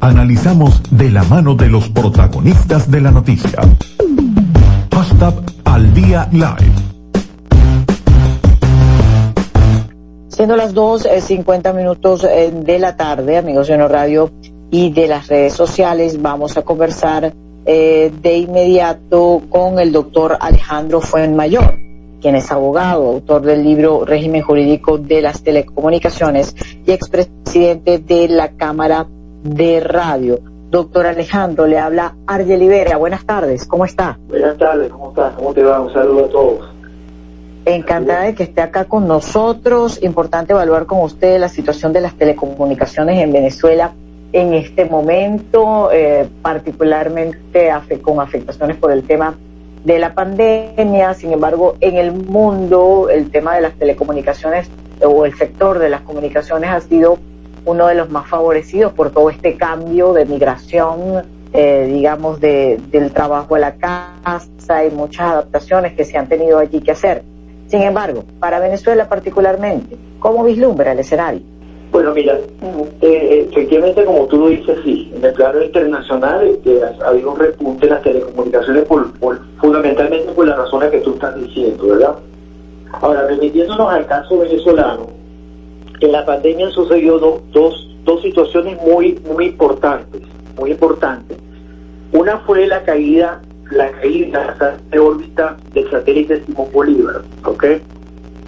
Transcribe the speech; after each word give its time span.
Analizamos 0.00 0.80
de 0.92 1.10
la 1.10 1.24
mano 1.24 1.56
de 1.56 1.68
los 1.68 1.88
protagonistas 1.88 2.88
de 2.88 3.00
la 3.00 3.10
noticia. 3.10 3.58
Hashtag 4.94 5.34
al 5.64 5.92
día 5.92 6.28
live. 6.30 6.72
Siendo 10.28 10.54
las 10.54 10.72
2.50 10.72 11.74
minutos 11.74 12.22
eh, 12.22 12.52
de 12.54 12.78
la 12.78 12.96
tarde, 12.96 13.38
amigos 13.38 13.66
de 13.66 13.76
No 13.76 13.88
Radio 13.88 14.30
y 14.70 14.92
de 14.92 15.08
las 15.08 15.26
redes 15.26 15.54
sociales, 15.54 16.22
vamos 16.22 16.56
a 16.56 16.62
conversar 16.62 17.34
eh, 17.66 18.12
de 18.22 18.38
inmediato 18.38 19.42
con 19.48 19.80
el 19.80 19.90
doctor 19.90 20.38
Alejandro 20.38 21.00
Fuenmayor, 21.00 21.76
quien 22.20 22.36
es 22.36 22.52
abogado, 22.52 23.08
autor 23.08 23.42
del 23.42 23.64
libro 23.64 24.04
Régimen 24.04 24.42
Jurídico 24.42 24.96
de 24.96 25.22
las 25.22 25.42
Telecomunicaciones 25.42 26.54
y 26.86 26.92
expresidente 26.92 27.98
de 27.98 28.28
la 28.28 28.50
Cámara 28.52 29.08
de 29.42 29.80
Radio. 29.80 30.40
Doctor 30.70 31.06
Alejandro, 31.06 31.66
le 31.66 31.78
habla 31.78 32.14
Argel 32.26 32.60
Libera. 32.60 32.96
Buenas 32.98 33.24
tardes, 33.24 33.66
¿cómo 33.66 33.84
está? 33.84 34.18
Buenas 34.28 34.58
tardes, 34.58 34.90
¿cómo 34.90 35.08
estás? 35.10 35.32
¿Cómo 35.34 35.54
te 35.54 35.62
va? 35.62 35.80
Un 35.80 35.92
saludo 35.92 36.24
a 36.26 36.28
todos. 36.28 36.70
Encantada 37.64 38.22
de 38.24 38.34
que 38.34 38.42
esté 38.44 38.60
acá 38.60 38.84
con 38.84 39.08
nosotros. 39.08 40.02
Importante 40.02 40.52
evaluar 40.52 40.86
con 40.86 41.00
usted 41.00 41.38
la 41.38 41.48
situación 41.48 41.92
de 41.92 42.00
las 42.00 42.14
telecomunicaciones 42.14 43.22
en 43.22 43.32
Venezuela 43.32 43.92
en 44.32 44.52
este 44.52 44.84
momento, 44.84 45.90
eh, 45.92 46.28
particularmente 46.42 47.70
con 48.02 48.20
afectaciones 48.20 48.76
por 48.76 48.92
el 48.92 49.02
tema 49.04 49.36
de 49.84 49.98
la 49.98 50.12
pandemia. 50.14 51.14
Sin 51.14 51.32
embargo, 51.32 51.76
en 51.80 51.96
el 51.96 52.12
mundo 52.12 53.08
el 53.10 53.30
tema 53.30 53.54
de 53.54 53.62
las 53.62 53.74
telecomunicaciones 53.74 54.68
o 55.02 55.24
el 55.24 55.34
sector 55.36 55.78
de 55.78 55.88
las 55.88 56.02
comunicaciones 56.02 56.70
ha 56.70 56.80
sido 56.80 57.18
uno 57.68 57.86
de 57.86 57.94
los 57.94 58.10
más 58.10 58.26
favorecidos 58.26 58.92
por 58.94 59.10
todo 59.10 59.28
este 59.28 59.56
cambio 59.56 60.14
de 60.14 60.24
migración, 60.24 61.22
eh, 61.52 61.90
digamos, 61.92 62.40
de, 62.40 62.80
del 62.90 63.12
trabajo 63.12 63.56
a 63.56 63.58
la 63.58 63.74
casa 63.76 64.84
y 64.86 64.90
muchas 64.90 65.32
adaptaciones 65.32 65.92
que 65.92 66.04
se 66.04 66.16
han 66.16 66.28
tenido 66.28 66.58
allí 66.58 66.80
que 66.80 66.92
hacer. 66.92 67.22
Sin 67.66 67.82
embargo, 67.82 68.24
para 68.40 68.58
Venezuela 68.58 69.06
particularmente, 69.06 69.96
¿cómo 70.18 70.44
vislumbra 70.44 70.92
el 70.92 71.00
escenario? 71.00 71.42
Bueno, 71.92 72.14
mira, 72.14 72.38
eh, 73.02 73.46
efectivamente, 73.50 74.04
como 74.04 74.26
tú 74.26 74.38
lo 74.38 74.48
dices, 74.48 74.78
sí, 74.82 75.12
en 75.14 75.24
el 75.24 75.32
plano 75.34 75.62
internacional 75.62 76.46
este, 76.46 76.80
ha 76.82 77.08
habido 77.08 77.32
un 77.32 77.38
repunte 77.38 77.86
en 77.86 77.92
las 77.92 78.02
telecomunicaciones 78.02 78.84
por, 78.84 79.10
fundamentalmente 79.60 80.32
por 80.32 80.46
las 80.46 80.56
razones 80.56 80.90
que 80.90 81.00
tú 81.00 81.12
estás 81.14 81.34
diciendo, 81.36 81.86
¿verdad? 81.86 82.14
Ahora, 82.92 83.26
remitiéndonos 83.26 83.90
al 83.90 84.06
caso 84.06 84.38
venezolano, 84.38 85.17
en 86.00 86.12
la 86.12 86.24
pandemia 86.24 86.70
sucedió 86.70 87.18
dos, 87.18 87.42
dos 87.52 88.22
situaciones 88.22 88.80
muy, 88.82 89.20
muy 89.26 89.46
importantes, 89.46 90.22
muy 90.56 90.72
importantes. 90.72 91.36
Una 92.12 92.38
fue 92.38 92.66
la 92.66 92.82
caída 92.84 93.40
la 93.70 93.90
caída 93.92 94.78
de 94.90 94.98
órbita 94.98 95.56
del 95.72 95.90
satélite 95.90 96.42
Simón 96.44 96.68
Bolívar, 96.72 97.22
¿ok? 97.44 97.64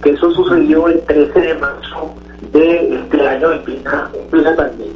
Que 0.01 0.09
eso 0.09 0.31
sucedió 0.31 0.87
el 0.87 0.99
13 1.01 1.39
de 1.39 1.53
marzo 1.55 2.15
de 2.51 2.95
este 2.95 3.27
año 3.27 3.51
en 3.51 3.61
plena, 3.61 4.09
pandemia. 4.55 4.93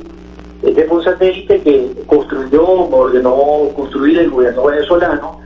Este 0.64 0.84
fue 0.86 0.98
un 0.98 1.04
satélite 1.04 1.62
que 1.62 1.92
construyó, 2.08 2.66
ordenó 2.66 3.70
construir 3.76 4.18
el 4.18 4.32
gobierno 4.32 4.64
venezolano 4.66 5.40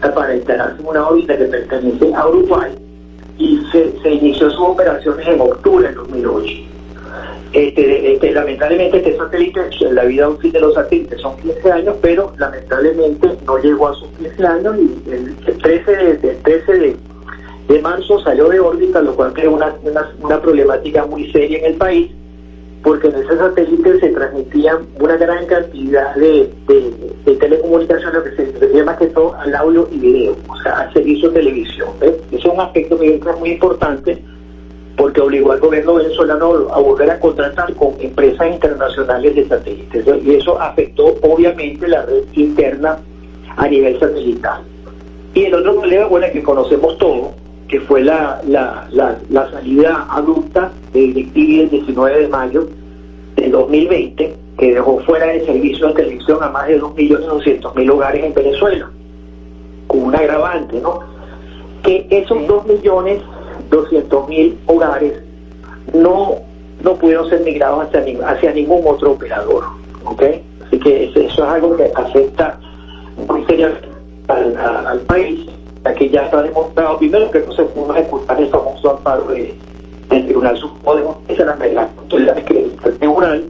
para 0.00 0.36
instalarse 0.36 0.80
en 0.80 0.86
una 0.86 1.06
órbita 1.06 1.36
que 1.36 1.44
pertenece 1.44 2.14
a 2.14 2.28
Uruguay 2.28 2.72
y 3.38 3.60
se, 3.72 3.92
se 4.02 4.10
inició 4.10 4.50
sus 4.50 4.60
operaciones 4.60 5.26
en 5.26 5.40
octubre 5.40 5.86
del 5.86 5.94
2008. 5.94 6.68
Este, 7.52 8.12
este, 8.12 8.32
lamentablemente 8.32 8.98
este 8.98 9.16
satélite, 9.16 9.60
la 9.90 10.04
vida 10.04 10.28
útil 10.28 10.52
de 10.52 10.60
los 10.60 10.74
satélites 10.74 11.18
son 11.20 11.34
15 11.38 11.72
años, 11.72 11.96
pero 12.02 12.32
lamentablemente 12.36 13.30
no 13.46 13.58
llegó 13.58 13.88
a 13.88 13.94
sus 13.94 14.08
15 14.18 14.46
años 14.46 14.76
y 14.76 15.10
el, 15.10 15.34
13 15.36 15.96
de, 15.96 16.34
13 16.44 16.96
de, 17.68 17.82
marzo 17.82 18.20
salió 18.20 18.48
de 18.48 18.60
órbita, 18.60 19.00
lo 19.00 19.14
cual 19.14 19.32
creó 19.32 19.52
una, 19.52 19.74
una, 20.20 20.42
problemática 20.42 21.06
muy 21.06 21.32
seria 21.32 21.58
en 21.58 21.64
el 21.66 21.74
país, 21.74 22.10
porque 22.82 23.08
en 23.08 23.16
ese 23.16 23.36
satélite 23.36 24.00
se 24.00 24.08
transmitían 24.10 24.86
una 25.00 25.16
gran 25.16 25.46
cantidad 25.46 26.14
de, 26.14 26.50
de, 26.66 27.34
telecomunicaciones 27.36 28.22
que 28.22 28.36
se 28.36 28.58
refiere 28.58 28.84
más 28.84 28.98
que 28.98 29.06
todo 29.08 29.34
al 29.34 29.54
audio 29.54 29.88
y 29.90 29.98
video, 29.98 30.36
o 30.48 30.56
sea, 30.62 30.80
al 30.80 30.92
servicio 30.92 31.30
de 31.30 31.40
televisión. 31.40 31.88
Ese 32.00 32.36
es 32.36 32.44
un 32.44 32.60
aspecto 32.60 32.98
que 32.98 33.20
muy 33.38 33.50
importante 33.50 34.22
porque 34.96 35.20
obligó 35.20 35.52
al 35.52 35.60
gobierno 35.60 35.94
venezolano 35.94 36.68
a 36.72 36.80
volver 36.80 37.10
a 37.10 37.20
contratar 37.20 37.72
con 37.74 37.94
empresas 38.00 38.48
internacionales 38.52 39.34
de 39.36 39.46
satélites. 39.46 40.04
Y 40.24 40.34
eso 40.34 40.60
afectó 40.60 41.14
obviamente 41.22 41.86
la 41.86 42.04
red 42.04 42.24
interna 42.32 42.98
a 43.56 43.68
nivel 43.68 43.98
satelital. 44.00 44.62
Y 45.34 45.44
el 45.44 45.54
otro 45.54 45.80
problema, 45.80 46.06
bueno, 46.06 46.26
que 46.32 46.42
conocemos 46.42 46.98
todos, 46.98 47.28
que 47.68 47.80
fue 47.80 48.02
la, 48.02 48.40
la, 48.46 48.88
la, 48.90 49.50
salida 49.50 50.06
adulta 50.10 50.72
de 50.92 51.00
DirecTV 51.00 51.60
el 51.62 51.70
19 51.70 52.20
de 52.22 52.28
mayo 52.28 52.68
del 53.36 53.52
2020, 53.52 54.34
que 54.58 54.74
dejó 54.74 54.98
fuera 55.00 55.26
de 55.26 55.44
servicio 55.44 55.88
de 55.88 55.94
televisión 55.94 56.42
a 56.42 56.48
más 56.48 56.66
de 56.68 56.80
2.200.000 56.80 57.90
hogares 57.90 58.24
en 58.24 58.34
Venezuela, 58.34 58.90
con 59.86 60.04
un 60.04 60.14
agravante, 60.14 60.80
¿no? 60.80 61.00
Que 61.82 62.06
esos 62.10 62.46
2 62.46 62.66
millones 62.66 63.20
200.000 63.70 64.56
hogares 64.66 65.22
no, 65.92 66.36
no 66.82 66.94
pudieron 66.94 67.28
ser 67.28 67.40
migrados 67.40 67.86
hacia, 67.86 68.28
hacia 68.28 68.52
ningún 68.52 68.82
otro 68.86 69.12
operador. 69.12 69.64
¿ok? 70.04 70.22
Así 70.66 70.78
que 70.78 71.04
eso, 71.04 71.20
es 71.20 71.38
algo 71.38 71.76
que 71.76 71.90
afecta 71.94 72.58
muy 73.28 73.44
seriamente 73.46 73.88
al, 74.28 75.00
país, 75.00 75.48
ya 75.88 75.94
que 75.94 76.08
ya 76.10 76.22
está 76.22 76.42
demostrado 76.42 76.98
primero 76.98 77.30
que 77.30 77.40
no 77.40 77.52
se 77.52 77.62
pudo 77.64 77.94
ejecutar 77.94 78.40
el 78.40 78.48
famoso 78.48 78.90
amparo 78.90 79.26
del 79.28 79.54
Tribunal 80.08 80.56
Supremo 80.56 80.94
de 80.94 81.02
Justicia, 81.02 81.44
la 81.44 81.88
autoridades 81.98 82.44
que 82.44 82.70
el 82.84 82.98
tribunal, 82.98 83.44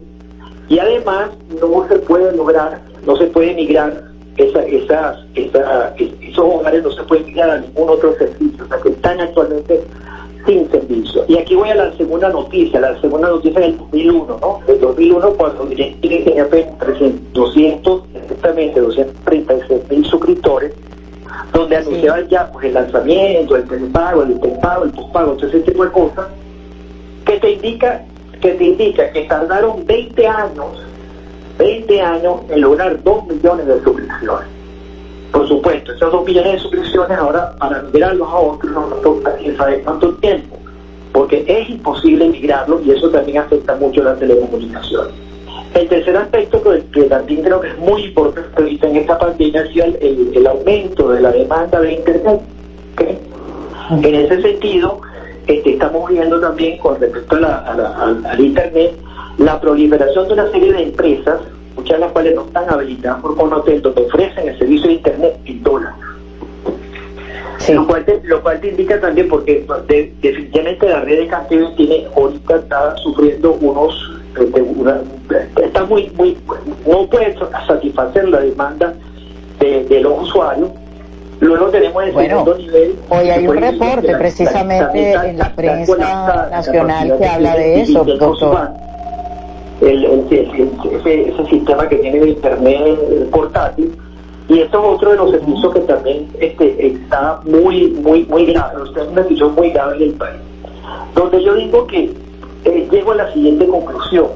y 0.68 0.78
además 0.78 1.30
no 1.60 1.88
se 1.88 1.98
puede 2.00 2.36
lograr, 2.36 2.80
no 3.06 3.16
se 3.16 3.26
puede 3.26 3.54
migrar 3.54 4.04
esa, 4.36 4.62
esas, 4.64 5.18
esa, 5.34 5.94
esos 5.96 6.38
hogares 6.38 6.82
no 6.82 6.92
se 6.92 7.02
pueden 7.04 7.26
migrar 7.26 7.50
a 7.50 7.58
ningún 7.58 7.90
otro 7.90 8.14
servicio, 8.16 8.64
o 8.64 8.68
sea 8.68 8.78
que 8.78 8.90
están 8.90 9.20
actualmente 9.20 9.82
sin 10.46 10.70
servicio. 10.70 11.24
Y 11.28 11.36
aquí 11.36 11.56
voy 11.56 11.70
a 11.70 11.74
la 11.74 11.96
segunda 11.96 12.28
noticia, 12.30 12.80
la 12.80 13.00
segunda 13.00 13.28
noticia 13.28 13.60
del 13.60 13.76
2001, 13.78 14.38
¿no? 14.40 14.60
Del 14.66 14.80
2001 14.80 15.30
cuando 15.34 15.66
DirecTV 15.66 16.24
tenía 16.24 16.42
apenas 16.44 16.74
200, 17.32 18.02
exactamente 18.14 18.80
236 18.80 19.90
mil 19.90 20.04
suscriptores, 20.06 20.72
donde 21.52 21.76
anunciaban 21.76 22.28
ya 22.28 22.50
pues, 22.52 22.66
el 22.66 22.74
lanzamiento, 22.74 23.56
el 23.56 23.64
prepago, 23.64 24.22
el 24.22 24.30
interpago, 24.32 24.84
el 24.84 24.90
postpago, 24.90 25.32
todo 25.32 25.46
ese 25.46 25.60
tipo 25.60 25.84
de 25.84 25.90
cosas, 25.90 26.26
que 27.24 27.38
te 27.38 27.52
indica 27.52 28.02
que 28.40 28.52
te 28.52 28.64
indica 28.64 29.10
que 29.10 29.22
tardaron 29.22 29.84
20 29.84 30.26
años 30.28 30.88
20 31.58 32.00
años 32.00 32.36
en 32.48 32.60
lograr 32.60 33.02
2 33.02 33.26
millones 33.26 33.66
de 33.66 33.82
suscripciones. 33.82 34.48
Por 35.32 35.46
supuesto, 35.46 35.92
esos 35.92 36.12
2 36.12 36.24
millones 36.24 36.52
de 36.52 36.58
suscripciones 36.60 37.18
ahora 37.18 37.52
para 37.58 37.82
migrarlos 37.82 38.28
a 38.28 38.36
otros 38.36 38.72
no 38.72 38.88
nos 38.88 39.02
toca 39.02 39.36
saber 39.56 39.82
cuánto 39.82 40.14
tiempo, 40.14 40.56
porque 41.12 41.44
es 41.46 41.68
imposible 41.68 42.28
migrarlos 42.28 42.80
y 42.86 42.92
eso 42.92 43.10
también 43.10 43.38
afecta 43.38 43.74
mucho 43.76 44.02
la 44.02 44.14
telecomunicación. 44.14 45.08
El 45.88 46.04
tercer 46.04 46.18
aspecto 46.18 46.62
que, 46.92 47.02
también 47.04 47.42
creo 47.42 47.62
que 47.62 47.68
es 47.68 47.78
muy 47.78 48.04
importante 48.04 48.78
en 48.82 48.96
esta 48.96 49.18
pandemia 49.18 49.62
ha 49.62 49.66
sido 49.68 49.86
el, 49.86 50.46
aumento 50.46 51.08
de 51.08 51.22
la 51.22 51.32
demanda 51.32 51.80
de 51.80 51.94
Internet. 51.94 52.40
En 54.02 54.14
ese 54.14 54.42
sentido, 54.42 55.00
este, 55.46 55.70
estamos 55.70 56.10
viendo 56.10 56.38
también 56.40 56.76
con 56.76 57.00
respecto 57.00 57.36
al 57.36 58.38
Internet 58.38 58.92
la 59.38 59.58
proliferación 59.58 60.28
de 60.28 60.34
una 60.34 60.50
serie 60.50 60.74
de 60.74 60.82
empresas, 60.82 61.40
muchas 61.74 61.96
de 61.96 62.00
las 62.00 62.12
cuales 62.12 62.34
no 62.34 62.42
están 62.44 62.68
habilitadas 62.68 63.22
por 63.22 63.34
Conotel, 63.34 63.80
donde 63.80 64.02
ofrecen 64.02 64.46
el 64.46 64.58
servicio 64.58 64.88
de 64.88 64.92
Internet 64.92 65.40
en 65.46 65.62
dólares. 65.62 65.96
Lo, 67.72 67.86
cual 67.86 68.04
te, 68.04 68.20
lo 68.24 68.42
cual 68.42 68.60
te 68.60 68.68
indica 68.68 69.00
también 69.00 69.26
porque 69.28 69.66
definitivamente 70.20 70.86
la 70.86 71.00
red 71.00 71.20
de 71.20 71.26
cable 71.28 71.66
tiene 71.78 72.06
ahorita 72.14 72.56
está 72.56 72.96
sufriendo 72.98 73.52
unos 73.54 74.17
este, 74.36 75.64
está 75.64 75.84
muy 75.84 76.10
muy 76.16 76.36
no 76.86 77.06
puede 77.06 77.36
satisfacer 77.66 78.28
la 78.28 78.40
demanda 78.40 78.94
de, 79.58 80.00
los 80.00 80.22
usuarios. 80.22 80.70
Luego 81.40 81.66
tenemos 81.66 82.02
el 82.04 82.14
segundo 82.14 82.56
nivel. 82.56 82.96
Hoy 83.08 83.30
hay 83.30 83.46
un 83.46 83.56
reporte 83.56 84.16
precisamente 84.16 85.12
en 85.12 85.38
la 85.38 85.54
prensa 85.54 86.48
nacional 86.50 87.16
que 87.18 87.26
habla 87.26 87.54
de 87.56 87.82
eso, 87.82 88.04
doctor. 88.04 88.70
el, 89.80 90.04
ese, 90.30 90.68
ese, 91.28 91.46
sistema 91.48 91.88
que 91.88 91.96
tiene 91.96 92.18
de 92.18 92.30
internet 92.30 93.30
portátil 93.30 93.96
y 94.48 94.60
esto 94.60 94.78
es 94.78 94.84
otro 94.96 95.10
de 95.10 95.16
los 95.16 95.30
servicios 95.30 95.74
que 95.74 95.80
también 95.80 96.28
este, 96.40 96.86
está 96.86 97.40
muy 97.44 97.88
muy 98.02 98.24
muy 98.24 98.46
grave 98.46 98.82
usted 98.82 99.02
es 99.02 99.08
una 99.08 99.22
situación 99.22 99.54
muy 99.54 99.70
grave 99.70 99.96
en 99.96 100.02
el 100.02 100.12
país. 100.14 100.40
Donde 101.14 101.44
yo 101.44 101.54
digo 101.54 101.86
que 101.86 102.12
eh, 102.64 102.88
llego 102.90 103.12
a 103.12 103.16
la 103.16 103.32
siguiente 103.32 103.66
conclusión 103.66 104.26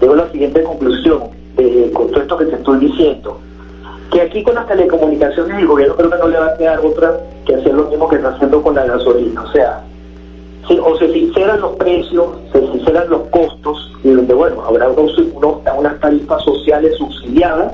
llego 0.00 0.14
a 0.14 0.16
la 0.16 0.30
siguiente 0.30 0.62
conclusión 0.62 1.22
eh, 1.56 1.90
con 1.92 2.08
todo 2.08 2.20
esto 2.20 2.38
que 2.38 2.44
te 2.46 2.56
estoy 2.56 2.78
diciendo, 2.78 3.38
que 4.12 4.20
aquí 4.20 4.42
con 4.42 4.54
las 4.54 4.66
telecomunicaciones 4.68 5.58
el 5.58 5.66
gobierno 5.66 5.96
creo 5.96 6.10
que 6.10 6.18
no 6.18 6.28
le 6.28 6.38
va 6.38 6.46
a 6.46 6.56
quedar 6.56 6.80
otra 6.80 7.18
que 7.44 7.54
hacer 7.56 7.74
lo 7.74 7.84
mismo 7.84 8.08
que 8.08 8.16
está 8.16 8.28
haciendo 8.28 8.62
con 8.62 8.74
la 8.74 8.86
gasolina. 8.86 9.42
O 9.42 9.52
sea, 9.52 9.82
si, 10.68 10.78
o 10.78 10.96
se 10.96 11.12
sinceran 11.12 11.60
los 11.60 11.72
precios, 11.72 12.26
se 12.52 12.60
sinceran 12.72 13.10
los 13.10 13.22
costos, 13.28 13.92
y 14.04 14.10
donde, 14.10 14.34
bueno, 14.34 14.62
habrá 14.64 14.88
unos, 14.88 15.18
unas 15.18 16.00
tarifas 16.00 16.42
sociales 16.44 16.96
subsidiadas 16.96 17.72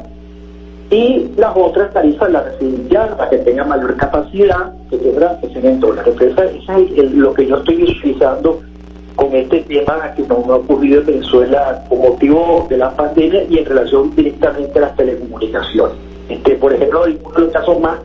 y 0.91 1.31
las 1.37 1.55
otras 1.55 1.93
tarifas 1.93 2.31
las 2.31 2.45
residenciales 2.45 3.15
para 3.17 3.31
que 3.31 3.39
tengan 3.39 3.69
mayor 3.69 3.97
capacidad, 3.97 4.73
que 4.89 4.97
tendrán 4.97 5.41
que 5.41 5.49
ser 5.49 5.67
en 5.67 5.81
dólares. 5.81 6.15
Eso 6.19 6.43
es 6.43 7.13
lo 7.13 7.35
que 7.35 7.47
yo 7.47 7.57
estoy 7.57 7.83
utilizando 7.83 8.61
con 9.17 9.35
este 9.35 9.61
tema 9.61 10.13
que 10.17 10.23
nos 10.23 10.47
ha 10.49 10.57
ocurrido 10.57 11.01
en 11.01 11.07
Venezuela 11.07 11.85
con 11.89 12.01
motivo 12.01 12.67
de 12.69 12.79
la 12.79 12.91
pandemia 12.97 13.45
y 13.49 13.59
en 13.59 13.65
relación 13.67 14.15
directamente 14.15 14.79
a 14.79 14.83
las 14.83 14.97
telecomunicaciones. 14.97 15.97
Este, 16.29 16.57
por 16.57 16.73
ejemplo, 16.73 17.03
uno 17.03 17.35
de 17.35 17.41
los 17.43 17.53
casos 17.53 17.81
más, 17.81 17.99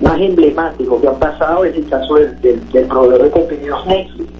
más 0.00 0.20
emblemáticos 0.20 1.00
que 1.00 1.08
han 1.08 1.18
pasado 1.18 1.64
es 1.64 1.74
el 1.76 1.86
caso 1.88 2.14
del, 2.14 2.40
del, 2.40 2.86
proveedor 2.86 3.24
de 3.24 3.30
contenidos 3.30 3.86
Netflix, 3.86 4.30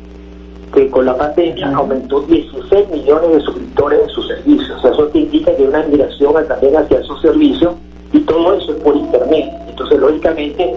que 0.73 0.91
con 0.91 1.05
la 1.05 1.17
pandemia 1.17 1.75
aumentó 1.75 2.21
16 2.23 2.91
millones 2.91 3.31
de 3.33 3.41
suscriptores 3.41 4.07
de 4.07 4.09
sus 4.09 4.29
servicios. 4.29 4.71
O 4.79 4.81
sea, 4.81 4.91
eso 4.93 5.07
te 5.09 5.19
indica 5.19 5.55
que 5.57 5.63
hay 5.63 5.69
una 5.69 5.83
migración 5.85 6.47
también 6.47 6.77
hacia 6.77 7.01
esos 7.01 7.21
servicios 7.21 7.75
y 8.13 8.21
todo 8.21 8.55
eso 8.55 8.73
es 8.73 8.79
por 8.83 8.97
Internet. 8.97 9.51
Entonces, 9.69 9.99
lógicamente, 9.99 10.75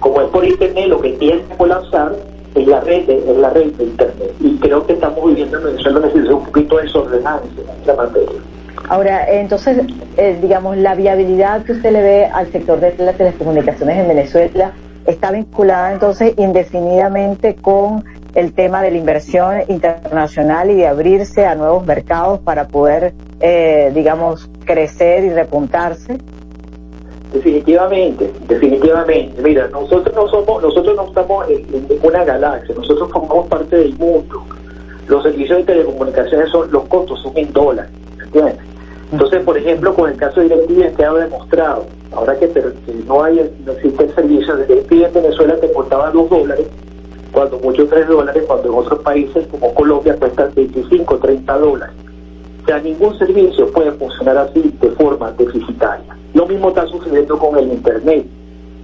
como 0.00 0.20
es 0.20 0.28
por 0.28 0.44
Internet, 0.44 0.88
lo 0.88 1.00
que 1.00 1.12
tiene 1.12 1.42
que 1.42 1.56
colapsar 1.56 2.16
es 2.54 2.66
la 2.66 2.80
red 2.80 3.06
de, 3.06 3.34
la 3.38 3.50
red 3.50 3.72
de 3.72 3.84
Internet. 3.84 4.34
Y 4.40 4.56
creo 4.58 4.86
que 4.86 4.94
estamos 4.94 5.26
viviendo 5.26 5.58
en 5.58 5.64
Venezuela 5.64 6.34
un 6.34 6.44
poquito 6.44 6.78
desordenante 6.78 7.48
en 7.60 7.80
esta 7.80 7.94
materia. 7.94 8.40
Ahora, 8.88 9.30
entonces, 9.30 9.78
eh, 10.16 10.38
digamos, 10.42 10.76
la 10.76 10.94
viabilidad 10.94 11.64
que 11.64 11.72
usted 11.72 11.92
le 11.92 12.02
ve 12.02 12.26
al 12.26 12.50
sector 12.52 12.80
de 12.80 12.94
las 12.98 13.16
telecomunicaciones 13.16 13.98
en 13.98 14.08
Venezuela 14.08 14.72
está 15.06 15.30
vinculada 15.30 15.92
entonces 15.92 16.34
indefinidamente 16.38 17.56
con 17.56 18.04
el 18.34 18.52
tema 18.52 18.82
de 18.82 18.90
la 18.90 18.98
inversión 18.98 19.62
internacional 19.68 20.70
y 20.70 20.74
de 20.74 20.86
abrirse 20.86 21.46
a 21.46 21.54
nuevos 21.54 21.86
mercados 21.86 22.40
para 22.40 22.66
poder, 22.66 23.14
eh, 23.40 23.92
digamos, 23.94 24.50
crecer 24.64 25.24
y 25.24 25.30
repuntarse. 25.30 26.18
Definitivamente, 27.34 28.32
definitivamente. 28.46 29.42
Mira, 29.42 29.66
nosotros 29.68 30.14
no 30.14 30.28
somos, 30.28 30.62
nosotros 30.62 30.94
no 30.94 31.08
estamos 31.08 31.50
en, 31.50 31.66
una 32.00 32.24
galaxia, 32.24 32.74
nosotros 32.76 33.10
formamos 33.10 33.48
parte 33.48 33.76
del 33.76 33.92
mundo. 33.98 34.44
Los 35.08 35.24
servicios 35.24 35.58
de 35.58 35.64
telecomunicaciones 35.64 36.48
son, 36.50 36.70
los 36.70 36.84
costos 36.84 37.20
son 37.22 37.36
en 37.36 37.52
dólares, 37.52 37.90
¿entiendes? 38.22 38.56
Entonces, 39.10 39.42
por 39.42 39.58
ejemplo, 39.58 39.92
con 39.94 40.10
el 40.10 40.16
caso 40.16 40.40
de 40.40 40.48
DirecTV 40.48 40.96
que 40.96 41.04
ha 41.04 41.12
demostrado, 41.12 41.86
ahora 42.12 42.38
que, 42.38 42.48
no 43.04 43.24
hay 43.24 43.50
no 43.66 43.72
existe 43.72 44.04
el 44.04 44.14
servicio 44.14 44.56
de 44.56 44.66
DirecTV 44.66 45.04
en 45.06 45.12
Venezuela 45.12 45.56
te 45.56 45.72
costaba 45.72 46.10
2 46.12 46.30
dólares, 46.30 46.66
cuando 47.32 47.58
muchos 47.58 47.90
3 47.90 48.06
dólares, 48.06 48.44
cuando 48.46 48.68
en 48.68 48.74
otros 48.78 49.00
países 49.00 49.44
como 49.48 49.74
Colombia 49.74 50.14
cuesta 50.16 50.48
25, 50.54 51.18
30 51.18 51.58
dólares. 51.58 51.96
Sea, 52.66 52.78
ningún 52.80 53.18
servicio 53.18 53.70
puede 53.72 53.92
funcionar 53.92 54.38
así 54.38 54.74
de 54.80 54.90
forma 54.92 55.32
deficitaria. 55.32 56.16
Lo 56.32 56.46
mismo 56.46 56.68
está 56.68 56.86
sucediendo 56.86 57.38
con 57.38 57.58
el 57.58 57.72
Internet. 57.72 58.26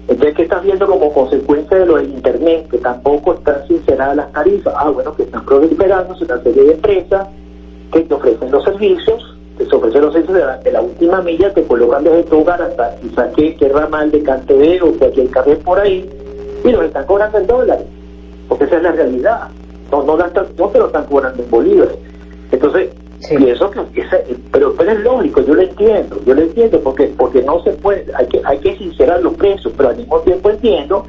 Entonces, 0.09 0.35
¿qué 0.35 0.43
estás 0.43 0.63
viendo 0.63 0.87
como 0.87 1.13
consecuencia 1.13 1.79
de 1.79 1.87
lo 1.87 1.97
del 1.97 2.11
Internet? 2.11 2.69
Que 2.71 2.79
tampoco 2.79 3.35
están 3.35 3.67
sinceradas 3.67 4.17
las 4.17 4.33
tarifas. 4.33 4.75
Ah, 4.77 4.91
bueno, 4.91 5.15
que 5.15 5.23
están 5.23 5.45
proliferándose 5.47 6.25
una 6.25 6.43
serie 6.43 6.63
de 6.65 6.73
empresas 6.73 7.29
que 7.93 8.01
te 8.01 8.15
ofrecen 8.15 8.51
los 8.51 8.65
servicios 8.65 9.31
se 9.67 9.77
ofrecen 9.77 10.03
los 10.03 10.13
servicios 10.13 10.65
de 10.65 10.73
la, 10.73 10.81
última 10.81 11.21
milla, 11.21 11.53
te 11.53 11.63
colocan 11.65 12.05
desde 12.05 12.25
tu 12.25 12.41
hogar 12.41 12.63
hasta 12.63 12.97
quizás 12.97 13.29
qué, 13.37 13.55
qué 13.57 13.69
ramal 13.69 14.11
de 14.11 14.23
Cantebé 14.23 14.81
o 14.81 14.97
que 14.97 15.27
carril 15.27 15.59
por 15.59 15.79
ahí, 15.79 16.09
y 16.65 16.71
los 16.71 16.85
están 16.85 17.05
cobrando 17.07 17.39
en 17.39 17.47
dólares, 17.47 17.87
porque 18.49 18.65
esa 18.65 18.77
es 18.77 18.83
la 18.83 18.93
realidad. 18.93 19.49
No, 19.91 20.05
no 20.05 20.17
te 20.17 20.79
lo 20.79 20.87
están 20.87 21.05
cobrando 21.07 21.43
en 21.43 21.51
bolívares. 21.51 21.97
Entonces, 22.53 22.91
y 23.29 23.51
eso 23.51 23.71
que, 23.71 23.83
pero, 24.51 24.75
es 24.81 25.01
lógico, 25.01 25.43
yo 25.43 25.55
lo 25.55 25.63
entiendo, 25.63 26.21
yo 26.25 26.35
lo 26.35 26.41
entiendo, 26.41 26.81
porque 26.81 27.13
porque 27.19 27.43
no 27.43 27.63
se 27.63 27.73
puede, 27.73 28.07
hay 28.15 28.27
que 28.27 28.41
hay 28.45 28.59
que 28.59 28.77
sincerar 28.79 29.23
los 29.23 29.35
precios, 29.35 29.73
pero 29.77 29.91
al 29.91 29.97
mismo 29.97 30.19
tiempo 30.21 30.51
entiendo 30.51 31.05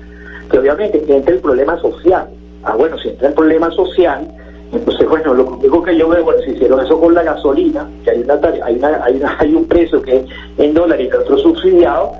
que 0.50 0.60
obviamente 0.60 1.04
entra 1.08 1.34
el 1.34 1.40
problema 1.40 1.80
social. 1.80 2.28
Ah, 2.63 2.75
bueno, 2.75 2.98
si 3.00 3.10
entra 3.10 3.30
el 3.30 3.34
problema 3.34 3.72
social, 3.72 4.28
entonces, 4.74 5.08
bueno, 5.08 5.34
lo 5.34 5.46
único 5.46 5.84
que 5.84 5.98
yo 5.98 6.10
veo, 6.10 6.24
bueno, 6.24 6.42
si 6.44 6.52
hicieron 6.52 6.86
eso 6.86 7.00
con 7.00 7.13
la 7.13 7.24
gasolina, 7.24 7.90
que 8.04 8.12
hay 8.12 8.22
una, 8.22 8.40
hay 8.64 8.75
una, 8.75 9.04
hay, 9.04 9.22
hay 9.40 9.56
un 9.56 9.66
precio 9.66 10.02
que 10.02 10.18
es 10.18 10.25
en 10.57 10.74
dólares 10.74 11.07
y 11.07 11.10
el 11.10 11.16
otro 11.16 11.38
subsidiado, 11.38 12.12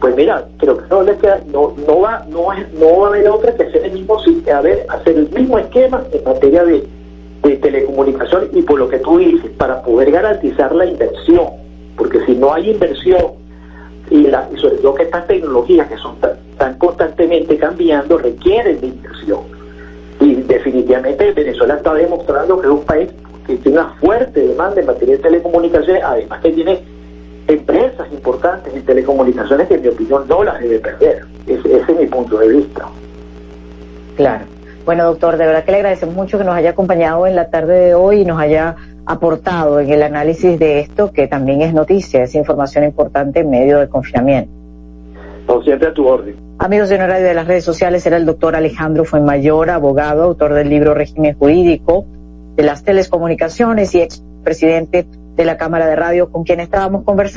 pues 0.00 0.14
mira, 0.14 0.44
creo 0.58 0.76
que 0.76 0.84
no 0.88 1.02
les 1.02 1.16
queda, 1.18 1.40
no, 1.46 1.74
no 1.86 2.00
va, 2.00 2.24
no 2.28 2.48
no 2.78 3.00
va 3.00 3.06
a 3.06 3.08
haber 3.10 3.28
otra 3.28 3.54
que 3.54 3.62
hacer 3.62 3.84
el 3.84 3.92
mismo, 3.92 4.18
a 4.52 4.60
ver, 4.60 4.86
hacer 4.88 5.16
el 5.16 5.28
mismo 5.30 5.58
esquema 5.58 6.02
en 6.12 6.24
materia 6.24 6.64
de, 6.64 6.86
de 7.42 7.56
telecomunicación 7.56 8.48
y 8.52 8.62
por 8.62 8.78
lo 8.78 8.88
que 8.88 8.98
tú 8.98 9.18
dices, 9.18 9.50
para 9.56 9.82
poder 9.82 10.10
garantizar 10.10 10.74
la 10.74 10.86
inversión, 10.86 11.46
porque 11.96 12.24
si 12.26 12.34
no 12.34 12.52
hay 12.52 12.70
inversión 12.70 13.32
y, 14.10 14.22
la, 14.22 14.48
y 14.54 14.58
sobre 14.58 14.76
todo 14.76 14.94
que 14.94 15.04
estas 15.04 15.26
tecnologías 15.26 15.88
que 15.88 15.96
son 15.96 16.16
tan 16.58 16.78
constantemente 16.78 17.56
cambiando 17.56 18.18
requieren 18.18 18.80
de 18.80 18.86
inversión 18.88 19.56
y 20.20 20.34
definitivamente 20.34 21.32
Venezuela 21.32 21.74
está 21.74 21.94
demostrando 21.94 22.58
que 22.58 22.66
es 22.66 22.72
un 22.72 22.84
país 22.84 23.10
que 23.46 23.56
tiene 23.56 23.78
una 23.78 23.90
fuerte 24.00 24.40
demanda 24.40 24.80
en 24.80 24.86
materia 24.86 25.16
de 25.16 25.22
telecomunicaciones, 25.22 26.02
además 26.02 26.40
que 26.40 26.50
tiene 26.52 26.80
empresas 27.46 28.08
importantes 28.12 28.74
en 28.74 28.84
telecomunicaciones 28.84 29.68
que 29.68 29.74
en 29.74 29.82
mi 29.82 29.88
opinión 29.88 30.26
no 30.28 30.42
las 30.42 30.60
debe 30.60 30.80
perder. 30.80 31.24
Ese, 31.46 31.76
es 31.76 31.96
mi 31.96 32.06
punto 32.06 32.38
de 32.38 32.48
vista. 32.48 32.88
Claro. 34.16 34.44
Bueno, 34.86 35.04
doctor, 35.04 35.36
de 35.36 35.44
verdad 35.44 35.64
que 35.64 35.72
le 35.72 35.78
agradecemos 35.78 36.14
mucho 36.14 36.38
que 36.38 36.44
nos 36.44 36.54
haya 36.54 36.70
acompañado 36.70 37.26
en 37.26 37.34
la 37.34 37.50
tarde 37.50 37.76
de 37.86 37.94
hoy 37.94 38.20
y 38.20 38.24
nos 38.24 38.40
haya 38.40 38.76
aportado 39.04 39.80
en 39.80 39.90
el 39.90 40.00
análisis 40.00 40.56
de 40.60 40.78
esto, 40.78 41.10
que 41.10 41.26
también 41.26 41.60
es 41.60 41.74
noticia, 41.74 42.22
es 42.22 42.36
información 42.36 42.84
importante 42.84 43.40
en 43.40 43.50
medio 43.50 43.80
del 43.80 43.88
confinamiento. 43.88 44.52
Siempre 45.64 45.88
a 45.88 45.92
tu 45.92 46.06
orden. 46.06 46.36
Amigos 46.60 46.88
de 46.88 46.98
Radio 46.98 47.26
de 47.26 47.34
las 47.34 47.48
redes 47.48 47.64
sociales, 47.64 48.06
era 48.06 48.16
el 48.16 48.26
doctor 48.26 48.54
Alejandro 48.54 49.04
Fuenmayor, 49.04 49.70
abogado, 49.70 50.22
autor 50.22 50.54
del 50.54 50.68
libro 50.68 50.94
Régimen 50.94 51.36
Jurídico 51.36 52.06
de 52.54 52.62
las 52.62 52.84
Telecomunicaciones 52.84 53.92
y 53.96 54.02
expresidente 54.02 55.04
de 55.34 55.44
la 55.44 55.56
Cámara 55.56 55.86
de 55.86 55.96
Radio, 55.96 56.30
con 56.30 56.44
quien 56.44 56.60
estábamos 56.60 57.02
conversando. 57.02 57.34